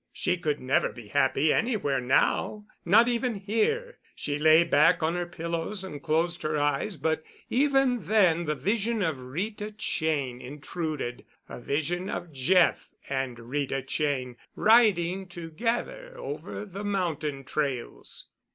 [0.11, 3.99] She could never be happy anywhere now—not even here.
[4.15, 9.03] She lay back on her pillows and closed her eyes, but even then the vision
[9.03, 17.43] of Rita Cheyne intruded—a vision of Jeff and Rita Cheyne riding together over the mountain
[17.43, 18.25] trails.